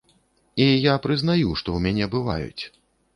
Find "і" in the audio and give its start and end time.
0.63-0.65